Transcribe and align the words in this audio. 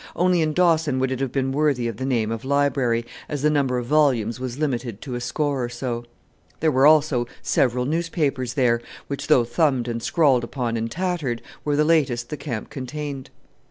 Only 0.15 0.41
in 0.41 0.53
Dawson 0.53 0.97
would 0.97 1.11
it 1.11 1.19
have 1.19 1.31
been 1.31 1.51
worthy 1.51 1.87
of 1.87 1.97
the 1.97 2.07
name 2.07 2.31
of 2.31 2.43
library, 2.43 3.05
as 3.29 3.43
the 3.43 3.51
number 3.51 3.77
of 3.77 3.85
volumes 3.85 4.39
was 4.39 4.57
limited 4.57 4.99
to 5.01 5.13
a 5.13 5.21
score 5.21 5.63
or 5.63 5.69
so. 5.69 6.05
There 6.59 6.71
were 6.71 6.87
also 6.87 7.27
several 7.43 7.85
newspapers 7.85 8.55
there, 8.55 8.81
which, 9.05 9.27
though 9.27 9.43
thumbed 9.43 9.87
and 9.87 10.01
scrawled 10.01 10.43
upon 10.43 10.75
and 10.75 10.89
tattered, 10.89 11.43
were 11.63 11.75
the 11.75 11.85
latest 11.85 12.29
the 12.29 12.37
camp 12.37 12.71
contained. 12.71 13.29